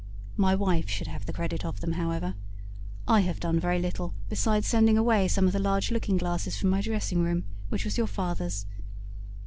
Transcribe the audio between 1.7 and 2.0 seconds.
them,